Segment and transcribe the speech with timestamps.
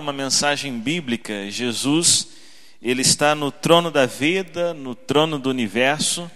[0.00, 2.28] uma mensagem bíblica, Jesus,
[2.82, 6.30] ele está no trono da vida, no trono do universo,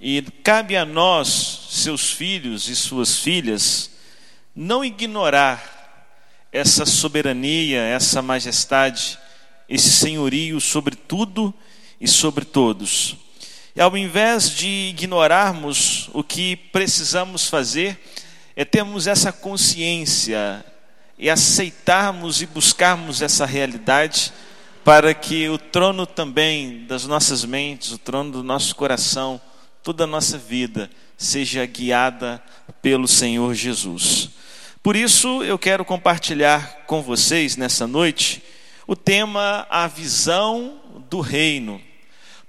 [0.00, 3.90] e cabe a nós, seus filhos e suas filhas,
[4.54, 5.76] não ignorar
[6.52, 9.18] essa soberania, essa majestade,
[9.68, 11.52] esse senhorio sobre tudo
[12.00, 13.16] e sobre todos.
[13.74, 17.98] E ao invés de ignorarmos o que precisamos fazer,
[18.56, 20.64] é termos essa consciência
[21.18, 24.32] e aceitarmos e buscarmos essa realidade
[24.84, 29.40] para que o trono também das nossas mentes, o trono do nosso coração,
[29.82, 32.42] toda a nossa vida seja guiada
[32.80, 34.30] pelo Senhor Jesus.
[34.82, 38.42] Por isso eu quero compartilhar com vocês nessa noite
[38.86, 40.80] o tema a visão
[41.10, 41.80] do reino.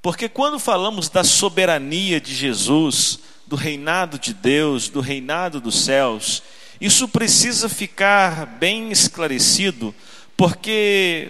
[0.01, 6.41] Porque quando falamos da soberania de Jesus, do reinado de Deus, do reinado dos céus,
[6.79, 9.93] isso precisa ficar bem esclarecido,
[10.37, 11.29] porque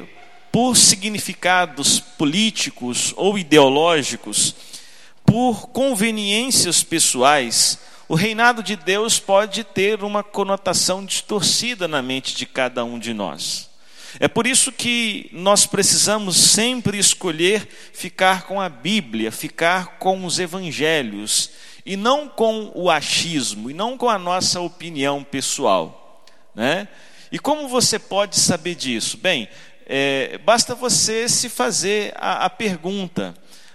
[0.52, 4.56] por significados políticos ou ideológicos,
[5.26, 12.46] por conveniências pessoais, o reinado de Deus pode ter uma conotação distorcida na mente de
[12.46, 13.70] cada um de nós.
[14.20, 20.40] É por isso que nós precisamos sempre escolher ficar com a Bíblia, ficar com os
[20.40, 21.52] evangelhos,
[21.90, 26.24] e não com o achismo, e não com a nossa opinião pessoal.
[26.54, 26.88] Né?
[27.32, 29.18] E como você pode saber disso?
[29.18, 29.50] Bem,
[29.88, 33.34] é, basta você se fazer a, a pergunta: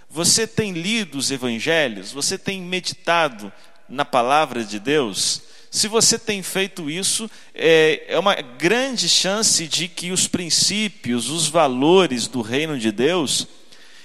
[0.09, 2.13] você tem lido os evangelhos?
[2.13, 3.51] Você tem meditado
[3.89, 5.41] na palavra de Deus?
[5.69, 11.49] Se você tem feito isso, é, é uma grande chance de que os princípios, os
[11.49, 13.45] valores do reino de Deus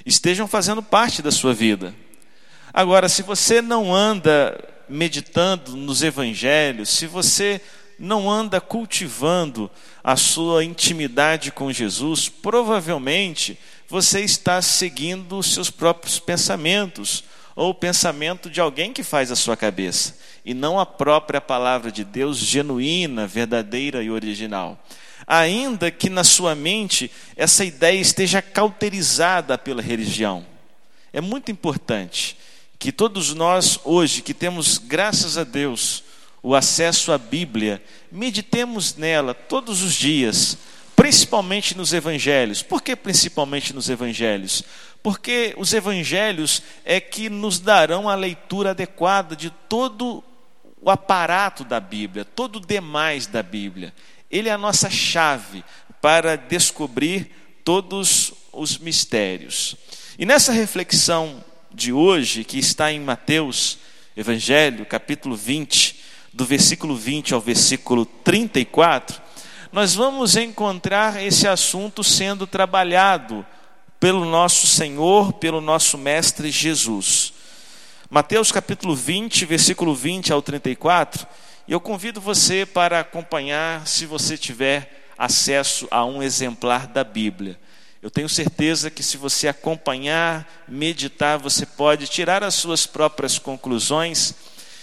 [0.05, 1.95] estejam fazendo parte da sua vida.
[2.73, 7.61] Agora, se você não anda meditando nos evangelhos, se você
[7.99, 9.71] não anda cultivando
[10.03, 17.25] a sua intimidade com Jesus, provavelmente você está seguindo os seus próprios pensamentos,
[17.57, 21.93] ou o pensamento de alguém que faz a sua cabeça, e não a própria palavra
[21.93, 24.83] de Deus genuína, verdadeira e original.
[25.27, 30.47] Ainda que na sua mente essa ideia esteja cauterizada pela religião.
[31.13, 32.37] É muito importante
[32.81, 36.03] que todos nós hoje, que temos, graças a Deus,
[36.43, 40.57] o acesso à Bíblia, meditemos nela todos os dias,
[40.97, 42.63] principalmente nos evangelhos.
[42.63, 44.65] Por que principalmente nos evangelhos?
[45.03, 50.25] Porque os evangelhos é que nos darão a leitura adequada de todo
[50.81, 53.93] o aparato da Bíblia, todo o demais da Bíblia.
[54.31, 55.63] Ele é a nossa chave
[56.01, 57.31] para descobrir
[57.63, 59.77] todos os mistérios.
[60.19, 63.79] E nessa reflexão de hoje, que está em Mateus,
[64.17, 66.01] Evangelho, capítulo 20,
[66.33, 69.21] do versículo 20 ao versículo 34,
[69.73, 73.47] nós vamos encontrar esse assunto sendo trabalhado
[74.01, 77.33] pelo nosso Senhor, pelo nosso Mestre Jesus.
[78.09, 81.27] Mateus capítulo 20, versículo 20 ao 34,
[81.69, 87.59] e eu convido você para acompanhar, se você tiver acesso a um exemplar da Bíblia.
[88.03, 94.35] Eu tenho certeza que se você acompanhar, meditar, você pode tirar as suas próprias conclusões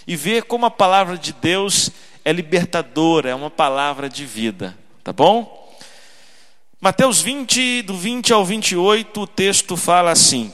[0.06, 1.90] e ver como a palavra de Deus
[2.24, 5.58] é libertadora, é uma palavra de vida, tá bom?
[6.80, 10.54] Mateus 20, do 20 ao 28, o texto fala assim: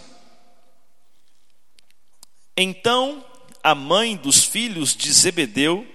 [2.56, 3.26] Então
[3.62, 5.86] a mãe dos filhos de Zebedeu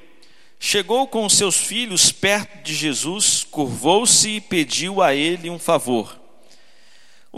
[0.61, 6.28] chegou com seus filhos perto de Jesus, curvou-se e pediu a ele um favor.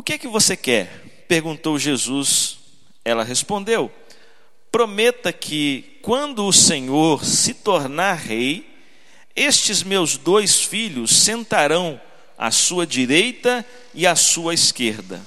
[0.01, 1.25] O que é que você quer?
[1.29, 2.57] perguntou Jesus.
[3.05, 3.93] Ela respondeu:
[4.73, 8.67] Prometa que, quando o Senhor se tornar rei,
[9.37, 12.01] estes meus dois filhos sentarão
[12.39, 13.63] à sua direita
[13.93, 15.21] e à sua esquerda.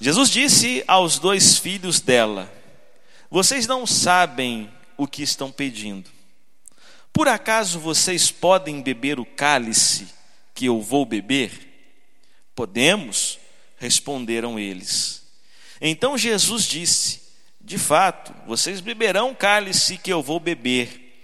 [0.00, 2.48] Jesus disse aos dois filhos dela:
[3.28, 6.08] Vocês não sabem o que estão pedindo.
[7.12, 10.06] Por acaso vocês podem beber o cálice
[10.54, 11.50] que eu vou beber?
[12.54, 13.40] Podemos,
[13.76, 15.22] Responderam eles.
[15.80, 17.20] Então Jesus disse:
[17.60, 21.22] De fato, vocês beberão cálice que eu vou beber,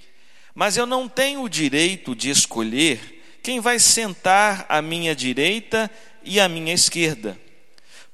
[0.55, 5.91] mas eu não tenho o direito de escolher quem vai sentar à minha direita
[6.23, 7.39] e à minha esquerda.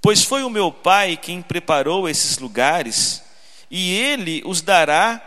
[0.01, 3.23] Pois foi o meu Pai quem preparou esses lugares,
[3.71, 5.21] e ele os dará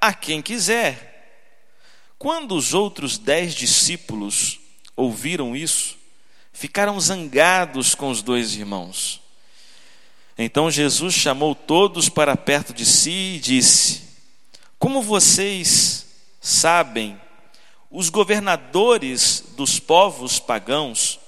[0.00, 1.12] a quem quiser.
[2.18, 4.58] Quando os outros dez discípulos
[4.96, 5.98] ouviram isso,
[6.54, 9.20] ficaram zangados com os dois irmãos.
[10.38, 14.02] Então Jesus chamou todos para perto de si e disse:
[14.78, 16.06] Como vocês
[16.40, 17.20] sabem,
[17.90, 21.20] os governadores dos povos pagãos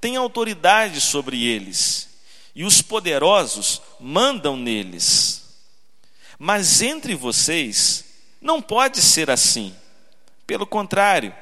[0.00, 2.08] têm autoridade sobre eles,
[2.54, 5.44] e os poderosos mandam neles.
[6.38, 8.04] Mas entre vocês
[8.40, 9.74] não pode ser assim.
[10.46, 11.34] Pelo contrário,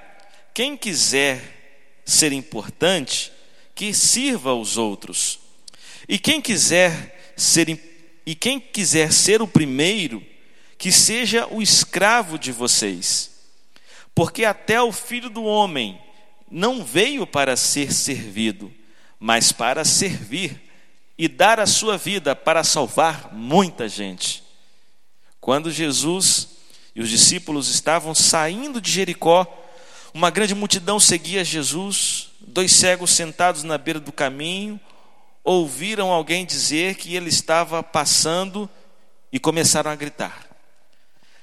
[0.52, 1.57] quem quiser
[2.08, 3.31] ser importante,
[3.75, 5.38] que sirva aos outros.
[6.08, 7.69] E quem quiser ser
[8.25, 10.22] e quem quiser ser o primeiro,
[10.76, 13.31] que seja o escravo de vocês.
[14.14, 15.99] Porque até o filho do homem
[16.50, 18.70] não veio para ser servido,
[19.19, 20.61] mas para servir
[21.16, 24.43] e dar a sua vida para salvar muita gente.
[25.40, 26.49] Quando Jesus
[26.94, 29.46] e os discípulos estavam saindo de Jericó,
[30.14, 34.81] uma grande multidão seguia Jesus, dois cegos sentados na beira do caminho,
[35.44, 38.69] ouviram alguém dizer que ele estava passando
[39.32, 40.46] e começaram a gritar: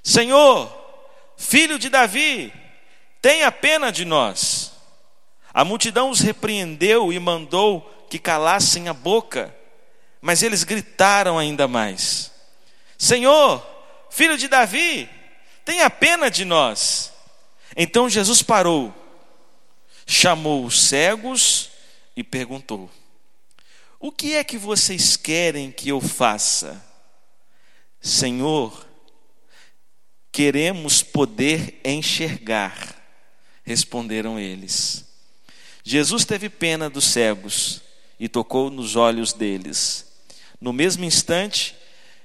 [0.04, 0.72] Senhor,
[1.38, 2.54] filho de Davi,
[3.22, 4.72] tenha pena de nós.
[5.54, 9.56] A multidão os repreendeu e mandou que calassem a boca,
[10.22, 12.32] mas eles gritaram ainda mais:
[12.98, 13.66] Senhor,
[14.10, 15.10] filho de Davi,
[15.64, 17.15] tenha pena de nós.
[17.76, 18.94] Então Jesus parou,
[20.06, 21.70] chamou os cegos
[22.16, 22.90] e perguntou:
[24.00, 26.84] O que é que vocês querem que eu faça?
[28.00, 28.86] Senhor,
[30.36, 32.94] Queremos poder enxergar,
[33.64, 35.06] responderam eles.
[35.82, 37.82] Jesus teve pena dos cegos
[38.20, 40.06] e tocou nos olhos deles.
[40.60, 41.74] No mesmo instante,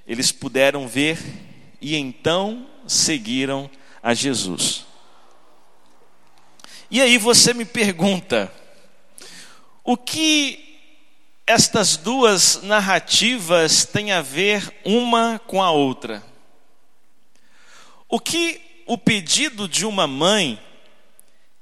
[0.05, 1.19] eles puderam ver
[1.79, 3.71] e então seguiram
[4.03, 4.85] a Jesus.
[6.91, 8.51] E aí você me pergunta,
[9.81, 10.77] o que
[11.47, 16.21] estas duas narrativas têm a ver uma com a outra?
[18.09, 20.61] O que o pedido de uma mãe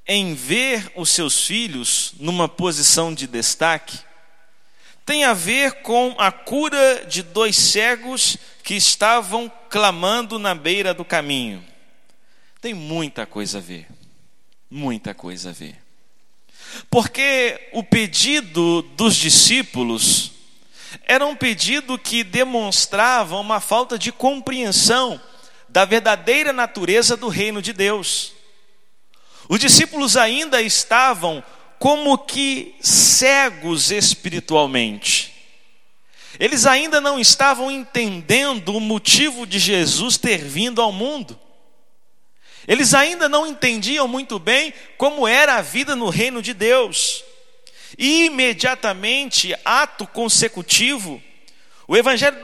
[0.07, 3.99] em ver os seus filhos numa posição de destaque
[5.05, 11.05] tem a ver com a cura de dois cegos que estavam clamando na beira do
[11.05, 11.63] caminho.
[12.59, 13.98] Tem muita coisa a ver.
[14.69, 15.75] Muita coisa a ver.
[16.89, 20.31] Porque o pedido dos discípulos
[21.04, 25.19] era um pedido que demonstrava uma falta de compreensão
[25.68, 28.33] da verdadeira natureza do reino de Deus.
[29.48, 31.44] Os discípulos ainda estavam
[31.80, 35.33] como que cegos espiritualmente.
[36.39, 41.39] Eles ainda não estavam entendendo o motivo de Jesus ter vindo ao mundo.
[42.69, 47.24] Eles ainda não entendiam muito bem como era a vida no reino de Deus.
[47.98, 51.19] E imediatamente, ato consecutivo,
[51.88, 52.38] o Evangelho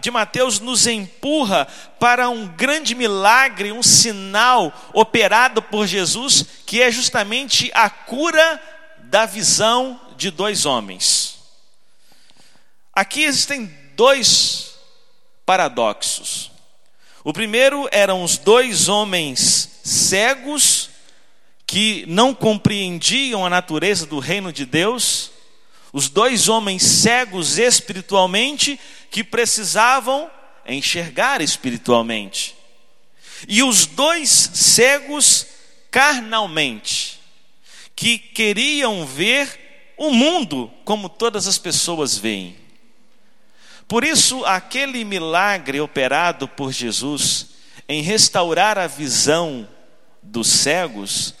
[0.00, 1.68] de Mateus nos empurra
[2.00, 8.60] para um grande milagre, um sinal operado por Jesus, que é justamente a cura
[9.04, 11.38] da visão de dois homens.
[12.92, 14.74] Aqui existem dois
[15.46, 16.51] paradoxos.
[17.24, 20.90] O primeiro eram os dois homens cegos
[21.66, 25.32] que não compreendiam a natureza do reino de Deus
[25.92, 28.80] os dois homens cegos espiritualmente
[29.10, 30.30] que precisavam
[30.66, 32.56] enxergar espiritualmente.
[33.46, 35.46] E os dois cegos
[35.90, 37.20] carnalmente,
[37.94, 42.56] que queriam ver o mundo como todas as pessoas veem.
[43.92, 47.48] Por isso, aquele milagre operado por Jesus
[47.86, 49.68] em restaurar a visão
[50.22, 51.34] dos cegos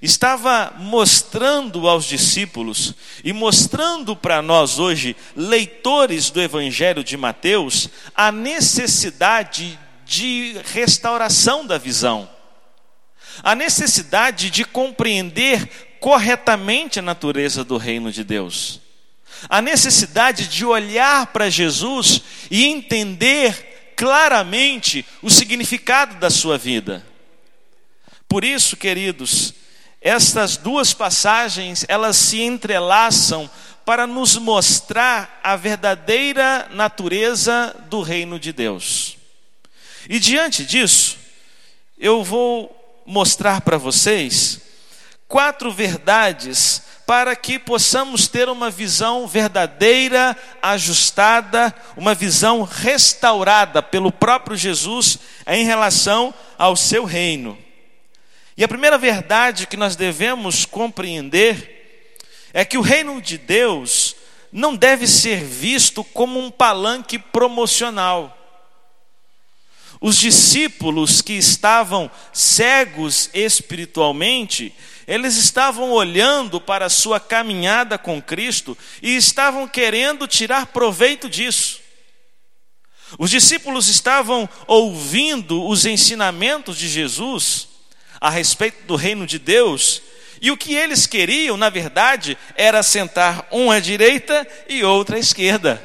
[0.00, 8.32] estava mostrando aos discípulos e mostrando para nós hoje, leitores do Evangelho de Mateus, a
[8.32, 12.26] necessidade de restauração da visão,
[13.42, 18.80] a necessidade de compreender corretamente a natureza do reino de Deus,
[19.48, 27.04] a necessidade de olhar para Jesus e entender claramente o significado da sua vida.
[28.28, 29.54] Por isso, queridos,
[30.00, 33.50] estas duas passagens, elas se entrelaçam
[33.84, 39.16] para nos mostrar a verdadeira natureza do reino de Deus.
[40.08, 41.16] E diante disso,
[41.98, 44.60] eu vou mostrar para vocês
[45.26, 46.77] quatro verdades
[47.08, 55.64] para que possamos ter uma visão verdadeira, ajustada, uma visão restaurada pelo próprio Jesus em
[55.64, 57.56] relação ao seu reino.
[58.58, 62.18] E a primeira verdade que nós devemos compreender
[62.52, 64.14] é que o reino de Deus
[64.52, 68.36] não deve ser visto como um palanque promocional.
[69.98, 74.74] Os discípulos que estavam cegos espiritualmente
[75.08, 81.80] Eles estavam olhando para a sua caminhada com Cristo e estavam querendo tirar proveito disso.
[83.18, 87.68] Os discípulos estavam ouvindo os ensinamentos de Jesus
[88.20, 90.02] a respeito do reino de Deus,
[90.42, 95.18] e o que eles queriam, na verdade, era sentar um à direita e outro à
[95.18, 95.82] esquerda.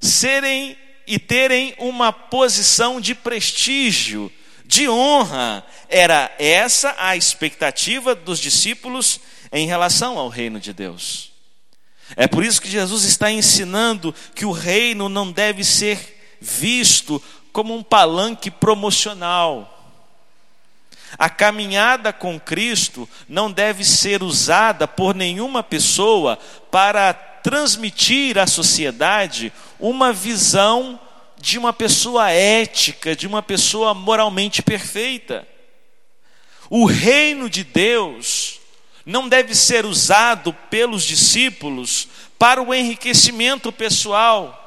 [0.00, 0.76] Serem
[1.06, 4.30] e terem uma posição de prestígio,
[4.66, 5.64] de honra.
[5.88, 9.20] Era essa a expectativa dos discípulos
[9.52, 11.32] em relação ao reino de Deus.
[12.14, 17.74] É por isso que Jesus está ensinando que o reino não deve ser visto como
[17.74, 19.72] um palanque promocional.
[21.18, 26.38] A caminhada com Cristo não deve ser usada por nenhuma pessoa
[26.70, 30.98] para transmitir à sociedade uma visão
[31.46, 35.46] de uma pessoa ética, de uma pessoa moralmente perfeita.
[36.68, 38.58] O reino de Deus
[39.04, 44.60] não deve ser usado pelos discípulos para o enriquecimento pessoal,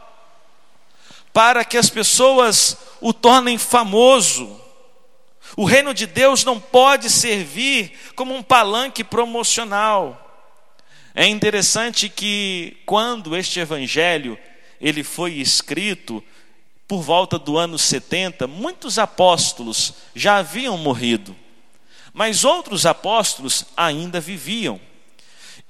[1.34, 4.58] para que as pessoas o tornem famoso.
[5.58, 10.48] O reino de Deus não pode servir como um palanque promocional.
[11.14, 14.40] É interessante que quando este evangelho
[14.80, 16.24] ele foi escrito,
[16.90, 21.36] por volta do ano 70, muitos apóstolos já haviam morrido,
[22.12, 24.82] mas outros apóstolos ainda viviam.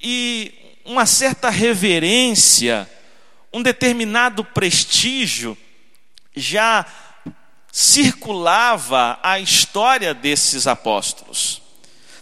[0.01, 2.89] E uma certa reverência,
[3.51, 5.57] um determinado prestígio
[6.33, 6.85] já
[7.69, 11.61] circulava a história desses apóstolos.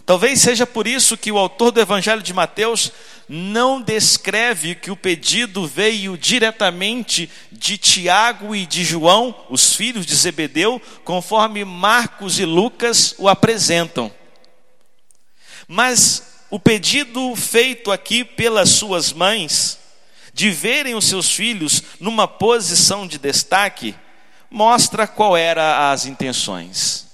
[0.04, 2.90] Talvez seja por isso que o autor do Evangelho de Mateus
[3.28, 10.16] não descreve que o pedido veio diretamente de Tiago e de João, os filhos de
[10.16, 14.10] Zebedeu, conforme Marcos e Lucas o apresentam.
[15.66, 19.78] Mas o pedido feito aqui pelas suas mães,
[20.32, 23.94] de verem os seus filhos numa posição de destaque,
[24.50, 27.06] mostra qual era as intenções.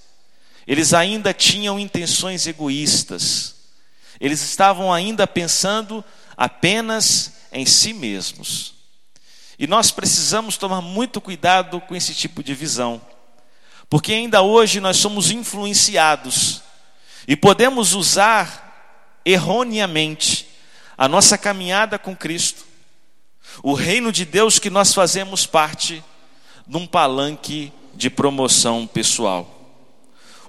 [0.67, 3.54] Eles ainda tinham intenções egoístas
[4.21, 6.05] eles estavam ainda pensando
[6.37, 8.75] apenas em si mesmos.
[9.59, 13.01] E nós precisamos tomar muito cuidado com esse tipo de visão,
[13.89, 16.63] porque ainda hoje nós somos influenciados
[17.29, 20.49] e podemos usar erroneamente
[20.99, 22.65] a nossa caminhada com Cristo,
[23.63, 26.03] o reino de Deus que nós fazemos parte,
[26.67, 29.64] num palanque de promoção pessoal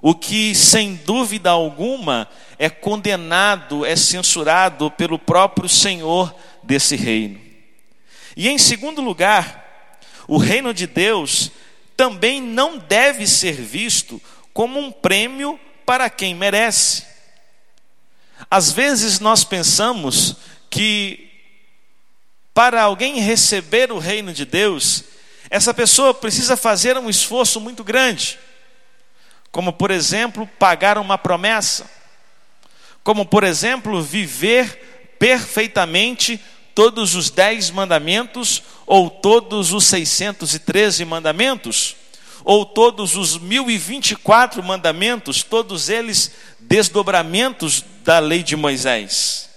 [0.01, 6.33] o que sem dúvida alguma é condenado, é censurado pelo próprio Senhor
[6.63, 7.39] desse reino.
[8.35, 9.89] E em segundo lugar,
[10.27, 11.51] o reino de Deus
[11.95, 14.21] também não deve ser visto
[14.53, 17.05] como um prêmio para quem merece.
[18.49, 20.35] Às vezes nós pensamos
[20.69, 21.29] que
[22.53, 25.03] para alguém receber o reino de Deus,
[25.49, 28.39] essa pessoa precisa fazer um esforço muito grande
[29.55, 31.89] como por exemplo, pagar uma promessa,
[33.01, 36.37] como por exemplo, viver perfeitamente
[36.75, 41.95] todos os dez mandamentos, ou todos os 613 mandamentos,
[42.43, 49.49] ou todos os 1024 mandamentos, todos eles desdobramentos da lei de Moisés.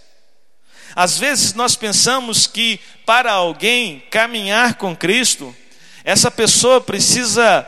[0.95, 5.53] Às vezes nós pensamos que para alguém caminhar com Cristo,
[6.05, 7.67] essa pessoa precisa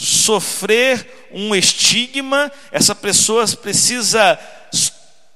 [0.00, 4.38] sofrer um estigma, essa pessoa precisa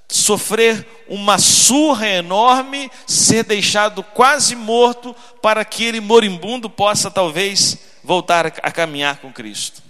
[0.08, 8.46] sofrer uma surra enorme, ser deixado quase morto, para que ele moribundo possa talvez voltar
[8.46, 9.82] a caminhar com Cristo.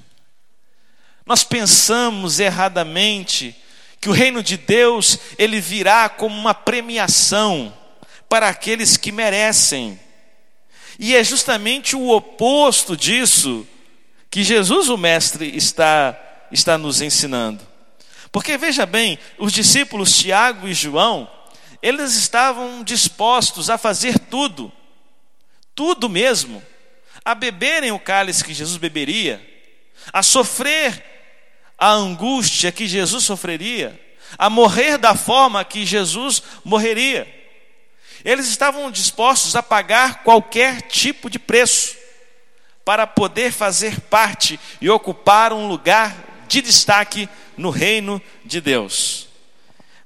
[1.27, 3.55] Nós pensamos erradamente
[4.01, 7.73] que o reino de Deus ele virá como uma premiação
[8.27, 10.01] para aqueles que merecem.
[10.99, 13.67] E é justamente o oposto disso
[14.33, 16.19] que Jesus, o Mestre, está,
[16.51, 17.61] está nos ensinando.
[18.33, 21.31] Porque veja bem, os discípulos Tiago e João,
[21.83, 24.73] eles estavam dispostos a fazer tudo,
[25.75, 26.63] tudo mesmo,
[27.23, 29.39] a beberem o cálice que Jesus beberia,
[30.11, 31.05] a sofrer
[31.77, 34.01] a angústia que Jesus sofreria,
[34.39, 37.29] a morrer da forma que Jesus morreria.
[38.25, 42.01] Eles estavam dispostos a pagar qualquer tipo de preço
[42.85, 46.15] para poder fazer parte e ocupar um lugar
[46.49, 49.29] de destaque no reino de Deus.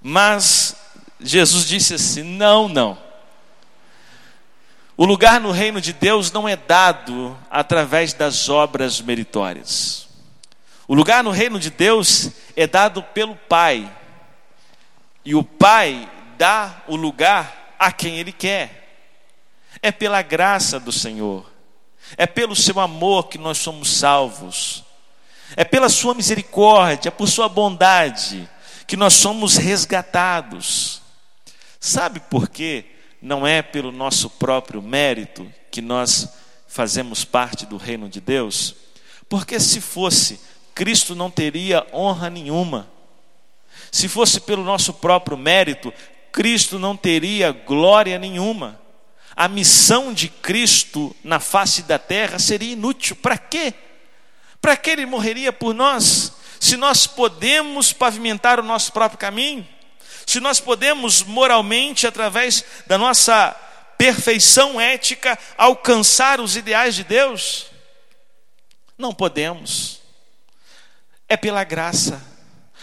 [0.01, 0.77] Mas
[1.21, 2.99] Jesus disse assim: não, não.
[4.97, 10.09] O lugar no reino de Deus não é dado através das obras meritórias.
[10.89, 13.93] O lugar no reino de Deus é dado pelo Pai.
[15.25, 18.85] E o Pai dá o lugar a quem Ele quer.
[19.83, 21.51] É pela graça do Senhor,
[22.17, 24.85] é pelo seu amor que nós somos salvos,
[25.57, 28.49] é pela sua misericórdia, por sua bondade,
[28.87, 31.01] que nós somos resgatados.
[31.81, 32.85] Sabe por quê?
[33.23, 36.29] Não é pelo nosso próprio mérito que nós
[36.67, 38.75] fazemos parte do reino de Deus?
[39.29, 40.41] Porque se fosse,
[40.75, 42.89] Cristo não teria honra nenhuma.
[43.91, 45.93] Se fosse pelo nosso próprio mérito,
[46.33, 48.79] Cristo não teria glória nenhuma.
[49.37, 53.15] A missão de Cristo na face da terra seria inútil.
[53.15, 53.75] Para quê?
[54.63, 56.33] Para que ele morreria por nós?
[56.59, 59.69] Se nós podemos pavimentar o nosso próprio caminho,
[60.27, 63.55] se nós podemos moralmente, através da nossa
[63.99, 67.67] perfeição ética, alcançar os ideais de Deus,
[68.97, 70.01] não podemos.
[71.29, 72.25] É pela graça,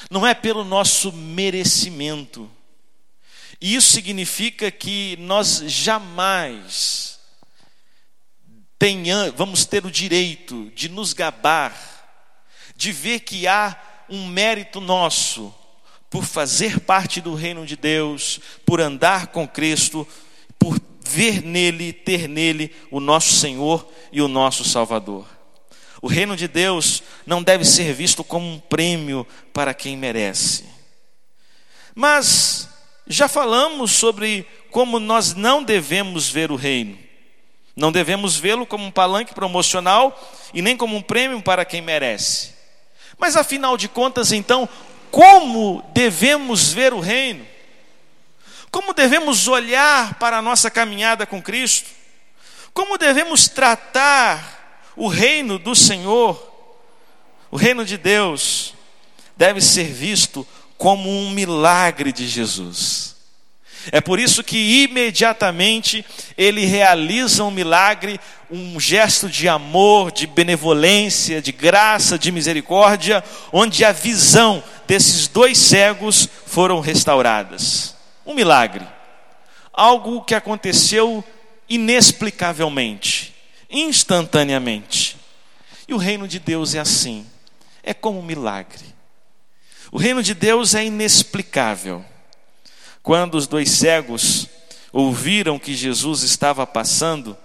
[0.10, 2.50] não é pelo nosso merecimento.
[3.64, 7.18] Isso significa que nós jamais
[8.78, 11.74] tenhamos, vamos ter o direito de nos gabar,
[12.76, 15.56] de ver que há um mérito nosso
[16.10, 20.06] por fazer parte do reino de Deus, por andar com Cristo,
[20.60, 25.26] por ver nele, ter nele o nosso Senhor e o nosso Salvador.
[26.02, 30.66] O reino de Deus não deve ser visto como um prêmio para quem merece.
[31.96, 32.73] Mas
[33.08, 36.98] já falamos sobre como nós não devemos ver o reino.
[37.76, 40.18] Não devemos vê-lo como um palanque promocional
[40.54, 42.54] e nem como um prêmio para quem merece.
[43.18, 44.70] Mas afinal de contas, então,
[45.12, 47.46] como devemos ver o reino?
[48.72, 51.90] Como devemos olhar para a nossa caminhada com Cristo?
[52.74, 56.52] Como devemos tratar o reino do Senhor?
[57.52, 58.74] O reino de Deus
[59.38, 63.14] deve ser visto como um milagre de Jesus.
[63.92, 66.06] É por isso que imediatamente
[66.38, 73.84] ele realiza um milagre, um gesto de amor, de benevolência, de graça, de misericórdia, onde
[73.84, 77.96] a visão desses dois cegos foram restauradas.
[78.26, 78.88] Um milagre.
[79.74, 81.24] Algo que aconteceu
[81.68, 83.34] inexplicavelmente,
[83.70, 85.18] instantaneamente.
[85.88, 87.26] E o reino de Deus é assim.
[87.82, 88.93] É como um milagre.
[89.94, 92.04] O reino de Deus é inexplicável.
[93.04, 94.48] Quando os dois cegos
[94.92, 97.38] ouviram que Jesus estava passando,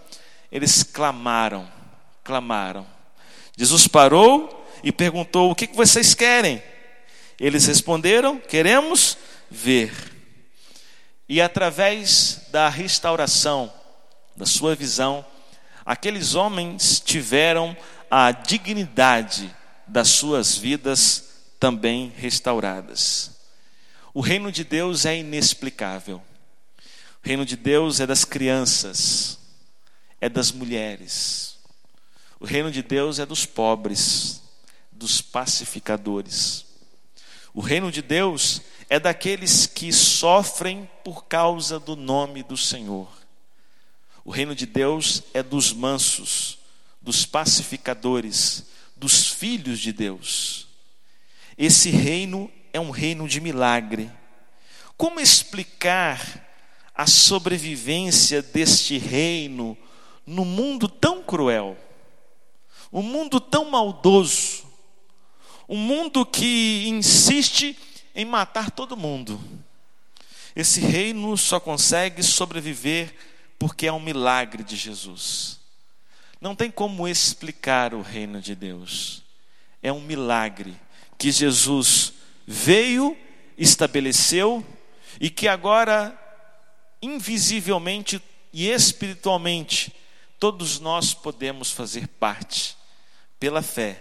[0.50, 1.70] eles clamaram,
[2.24, 2.86] clamaram.
[3.54, 6.62] Jesus parou e perguntou: O que vocês querem?
[7.38, 9.18] Eles responderam: Queremos
[9.50, 9.92] ver.
[11.28, 13.70] E através da restauração
[14.34, 15.22] da sua visão,
[15.84, 17.76] aqueles homens tiveram
[18.10, 19.54] a dignidade
[19.86, 21.27] das suas vidas
[21.58, 23.38] também restauradas.
[24.14, 26.22] O reino de Deus é inexplicável.
[27.22, 29.38] O reino de Deus é das crianças,
[30.20, 31.58] é das mulheres.
[32.40, 34.40] O reino de Deus é dos pobres,
[34.92, 36.64] dos pacificadores.
[37.52, 43.08] O reino de Deus é daqueles que sofrem por causa do nome do Senhor.
[44.24, 46.58] O reino de Deus é dos mansos,
[47.02, 48.64] dos pacificadores,
[48.96, 50.67] dos filhos de Deus.
[51.58, 54.08] Esse reino é um reino de milagre.
[54.96, 56.46] Como explicar
[56.94, 59.76] a sobrevivência deste reino
[60.24, 61.76] no mundo tão cruel?
[62.92, 64.64] Um mundo tão maldoso,
[65.68, 67.76] um mundo que insiste
[68.14, 69.40] em matar todo mundo.
[70.54, 73.12] Esse reino só consegue sobreviver
[73.58, 75.58] porque é um milagre de Jesus.
[76.40, 79.24] Não tem como explicar o reino de Deus.
[79.82, 80.76] É um milagre
[81.18, 82.12] que Jesus
[82.46, 83.16] veio,
[83.58, 84.64] estabeleceu
[85.20, 86.16] e que agora,
[87.02, 89.92] invisivelmente e espiritualmente,
[90.38, 92.76] todos nós podemos fazer parte,
[93.40, 94.00] pela fé,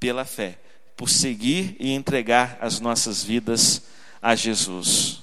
[0.00, 0.58] pela fé,
[0.96, 3.84] por seguir e entregar as nossas vidas
[4.20, 5.22] a Jesus.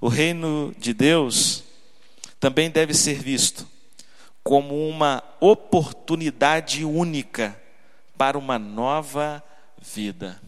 [0.00, 1.62] O reino de Deus
[2.40, 3.68] também deve ser visto
[4.42, 7.60] como uma oportunidade única
[8.16, 9.44] para uma nova
[9.80, 10.40] vida.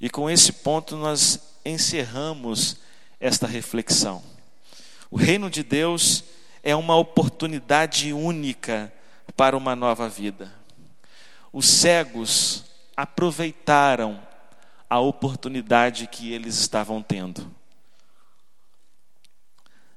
[0.00, 2.76] E com esse ponto nós encerramos
[3.20, 4.22] esta reflexão.
[5.10, 6.24] O reino de Deus
[6.62, 8.92] é uma oportunidade única
[9.36, 10.52] para uma nova vida.
[11.52, 12.64] Os cegos
[12.96, 14.20] aproveitaram
[14.88, 17.54] a oportunidade que eles estavam tendo.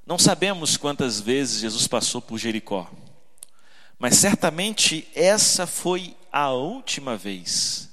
[0.05, 2.89] Não sabemos quantas vezes Jesus passou por Jericó,
[3.99, 7.90] mas certamente essa foi a última vez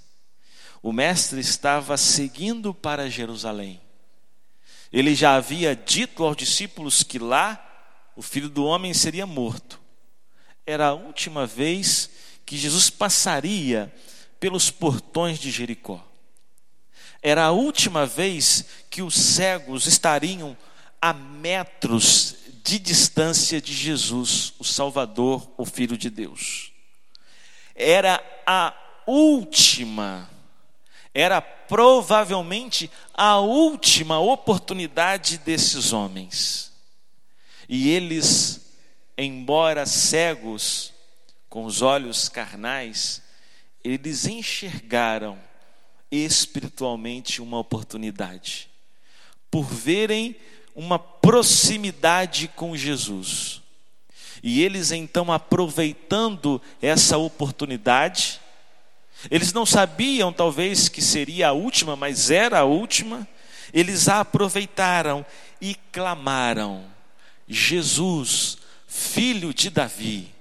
[0.83, 3.81] o mestre estava seguindo para Jerusalém.
[4.93, 7.65] Ele já havia dito aos discípulos que lá
[8.17, 9.81] o filho do homem seria morto.
[10.67, 12.11] Era a última vez
[12.45, 13.93] que Jesus passaria
[14.41, 16.05] pelos portões de Jericó.
[17.23, 20.57] Era a última vez que os cegos estariam
[21.01, 26.73] a metros de distância de Jesus, o Salvador, o Filho de Deus.
[27.75, 28.75] Era a
[29.07, 30.29] última,
[31.21, 36.71] era provavelmente a última oportunidade desses homens.
[37.69, 38.77] E eles,
[39.17, 40.93] embora cegos,
[41.49, 43.21] com os olhos carnais,
[43.83, 45.37] eles enxergaram
[46.09, 48.71] espiritualmente uma oportunidade,
[49.51, 50.37] por verem
[50.73, 53.61] uma proximidade com Jesus.
[54.41, 58.41] E eles então, aproveitando essa oportunidade,
[59.31, 63.27] eles não sabiam talvez que seria a última, mas era a última,
[63.73, 65.25] eles a aproveitaram
[65.61, 66.85] e clamaram:
[67.49, 70.33] Jesus, filho de Davi,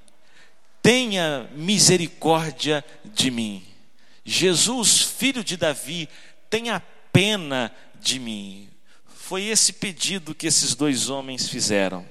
[0.82, 3.64] tenha misericórdia de mim.
[4.24, 6.08] Jesus, filho de Davi,
[6.50, 8.70] tenha pena de mim.
[9.06, 12.06] Foi esse pedido que esses dois homens fizeram.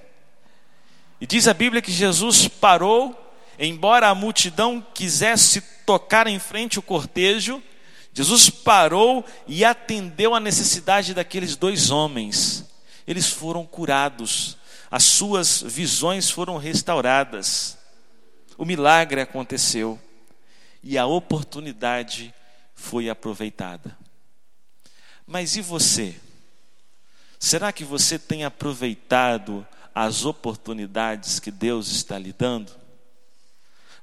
[1.21, 3.26] E diz a Bíblia que Jesus parou,
[3.59, 7.63] embora a multidão quisesse tocar em frente o cortejo,
[8.13, 12.65] Jesus parou e atendeu a necessidade daqueles dois homens.
[13.07, 14.57] Eles foram curados,
[14.91, 17.77] as suas visões foram restauradas.
[18.57, 19.99] O milagre aconteceu
[20.83, 22.35] e a oportunidade
[22.75, 23.97] foi aproveitada.
[25.27, 26.15] Mas e você?
[27.39, 32.73] Será que você tem aproveitado as oportunidades que Deus está lhe dando?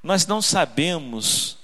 [0.03, 1.57] Nós não sabemos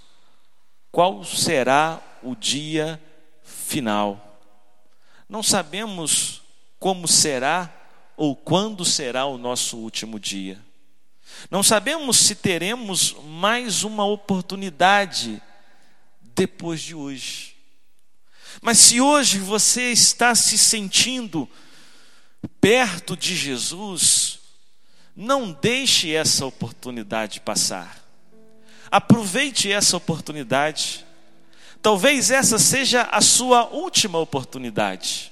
[0.90, 3.00] qual será o dia
[3.44, 4.42] final.
[5.28, 6.42] Não sabemos
[6.80, 7.70] como será
[8.16, 10.58] ou quando será o nosso último dia.
[11.52, 15.42] Não sabemos se teremos mais uma oportunidade
[16.22, 17.56] depois de hoje.
[18.62, 21.48] Mas se hoje você está se sentindo
[22.60, 24.40] perto de Jesus,
[25.16, 28.09] não deixe essa oportunidade passar.
[28.92, 31.06] Aproveite essa oportunidade.
[31.82, 35.32] Talvez essa seja a sua última oportunidade.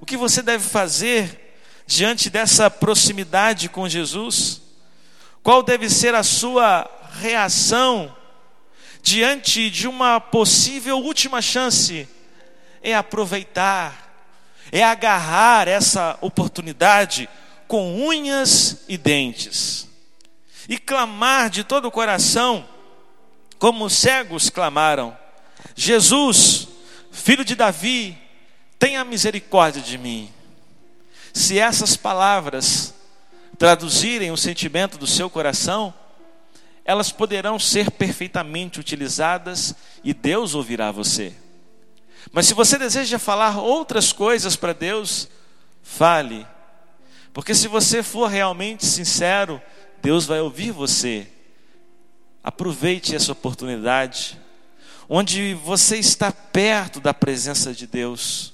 [0.00, 4.60] O que você deve fazer diante dessa proximidade com Jesus?
[5.42, 8.14] Qual deve ser a sua reação
[9.02, 12.08] diante de uma possível última chance?
[12.82, 14.26] É aproveitar,
[14.72, 17.28] é agarrar essa oportunidade
[17.68, 19.91] com unhas e dentes
[20.68, 22.66] e clamar de todo o coração,
[23.58, 25.16] como os cegos clamaram:
[25.74, 26.68] Jesus,
[27.10, 28.16] filho de Davi,
[28.78, 30.30] tenha misericórdia de mim.
[31.32, 32.94] Se essas palavras
[33.58, 35.94] traduzirem o sentimento do seu coração,
[36.84, 41.32] elas poderão ser perfeitamente utilizadas e Deus ouvirá você.
[42.32, 45.28] Mas se você deseja falar outras coisas para Deus,
[45.82, 46.46] fale.
[47.32, 49.60] Porque se você for realmente sincero,
[50.02, 51.28] Deus vai ouvir você.
[52.42, 54.38] Aproveite essa oportunidade,
[55.08, 58.52] onde você está perto da presença de Deus.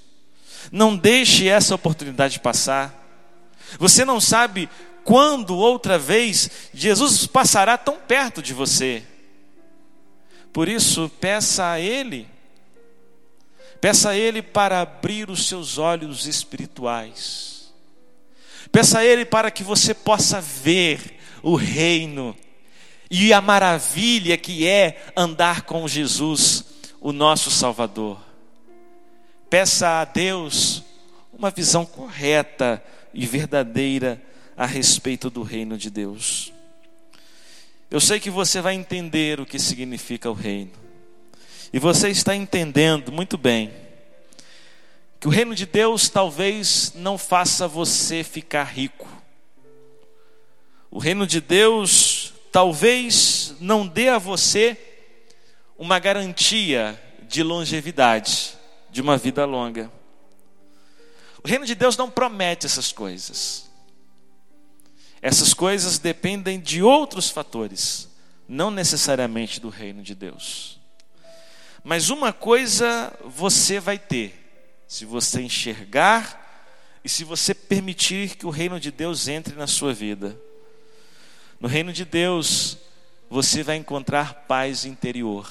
[0.71, 2.95] Não deixe essa oportunidade passar.
[3.79, 4.69] Você não sabe
[5.05, 9.03] quando outra vez Jesus passará tão perto de você.
[10.53, 12.29] Por isso, peça a Ele,
[13.81, 17.73] peça a Ele para abrir os seus olhos espirituais,
[18.71, 22.37] peça a Ele para que você possa ver o reino
[23.11, 26.65] e a maravilha que é andar com Jesus,
[27.01, 28.19] o nosso Salvador.
[29.49, 30.83] Peça a Deus
[31.33, 32.83] uma visão correta
[33.15, 34.21] e verdadeira
[34.57, 36.53] a respeito do reino de Deus.
[37.91, 40.73] Eu sei que você vai entender o que significa o reino.
[41.73, 43.73] E você está entendendo muito bem
[45.21, 49.09] que o reino de Deus talvez não faça você ficar rico.
[50.91, 54.77] O reino de Deus talvez não dê a você
[55.77, 58.57] uma garantia de longevidade,
[58.91, 59.93] de uma vida longa.
[61.45, 63.69] O reino de Deus não promete essas coisas.
[65.21, 68.09] Essas coisas dependem de outros fatores,
[68.49, 70.81] não necessariamente do reino de Deus.
[71.85, 76.47] Mas uma coisa você vai ter, se você enxergar
[77.05, 80.39] e se você permitir que o reino de Deus entre na sua vida.
[81.61, 82.79] No reino de Deus,
[83.29, 85.51] você vai encontrar paz interior.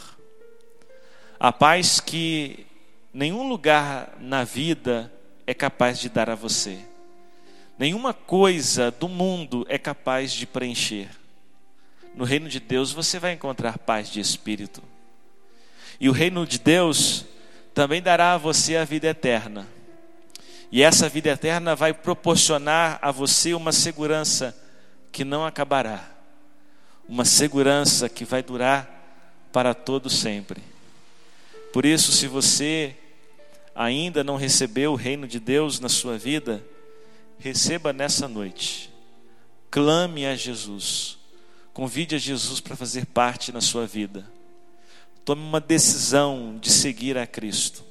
[1.38, 2.66] A paz que
[3.14, 5.12] nenhum lugar na vida
[5.46, 6.80] é capaz de dar a você.
[7.78, 11.10] Nenhuma coisa do mundo é capaz de preencher.
[12.16, 14.82] No reino de Deus você vai encontrar paz de espírito.
[16.00, 17.26] E o reino de Deus
[17.74, 19.68] também dará a você a vida eterna.
[20.72, 24.56] E essa vida eterna vai proporcionar a você uma segurança
[25.18, 26.08] que não acabará.
[27.10, 30.62] Uma segurança que vai durar para todo sempre.
[31.74, 32.96] Por isso, se você
[33.74, 36.64] ainda não recebeu o reino de Deus na sua vida,
[37.40, 38.94] receba nessa noite.
[39.72, 41.18] Clame a Jesus.
[41.74, 44.24] Convide a Jesus para fazer parte na sua vida.
[45.26, 47.84] Tome uma decisão de seguir a Cristo.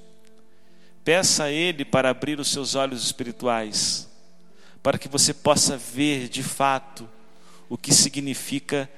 [1.04, 4.08] Peça a Ele para abrir os seus olhos espirituais,
[4.80, 7.15] para que você possa ver de fato
[7.68, 8.90] o que significa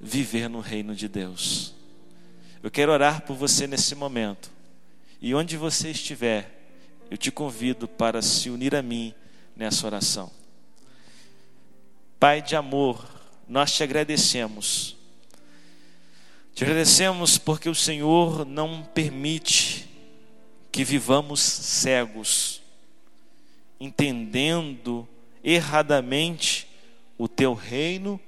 [0.00, 1.74] viver no reino de Deus.
[2.62, 4.50] Eu quero orar por você nesse momento.
[5.20, 6.62] E onde você estiver,
[7.10, 9.14] eu te convido para se unir a mim
[9.56, 10.30] nessa oração.
[12.18, 13.04] Pai de amor,
[13.48, 14.96] nós te agradecemos.
[16.54, 19.88] Te agradecemos porque o Senhor não permite
[20.70, 22.62] que vivamos cegos,
[23.78, 25.06] entendendo
[25.44, 26.66] erradamente
[27.16, 28.20] o teu reino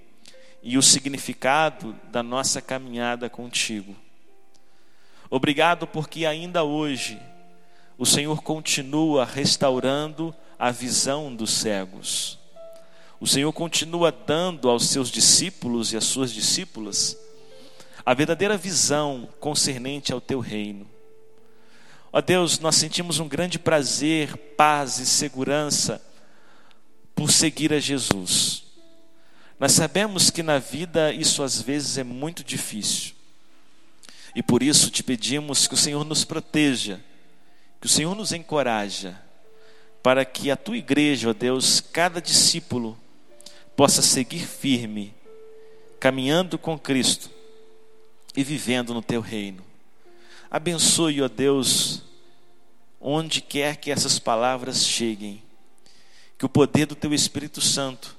[0.62, 3.94] e o significado da nossa caminhada contigo.
[5.31, 7.20] Obrigado porque ainda hoje
[7.99, 12.38] o Senhor continua restaurando a visão dos cegos.
[13.20, 17.16] O Senhor continua dando aos seus discípulos e às suas discípulas
[18.05, 20.87] a verdadeira visão concernente ao teu reino.
[22.12, 26.01] Ó Deus, nós sentimos um grande prazer, paz e segurança
[27.14, 28.63] por seguir a Jesus.
[29.59, 33.14] Nós sabemos que na vida isso às vezes é muito difícil.
[34.35, 37.01] E por isso te pedimos que o Senhor nos proteja,
[37.81, 39.21] que o Senhor nos encoraja,
[40.03, 42.99] para que a tua igreja, ó Deus, cada discípulo
[43.77, 45.14] possa seguir firme,
[46.01, 47.31] caminhando com Cristo
[48.37, 49.64] e vivendo no teu reino.
[50.51, 52.03] Abençoe, ó Deus,
[53.01, 55.43] onde quer que essas palavras cheguem,
[56.37, 58.17] que o poder do teu Espírito Santo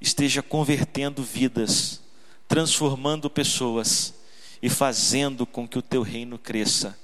[0.00, 2.00] esteja convertendo vidas,
[2.48, 4.14] transformando pessoas
[4.62, 6.98] e fazendo com que o teu reino cresça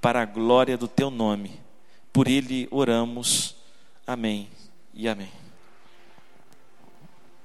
[0.00, 1.60] para a glória do teu nome.
[2.12, 3.56] Por ele oramos.
[4.06, 4.48] Amém
[4.94, 5.45] e amém.